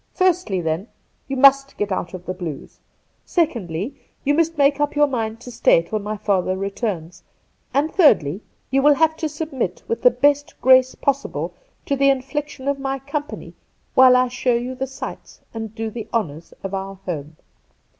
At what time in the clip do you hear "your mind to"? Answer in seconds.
4.95-5.51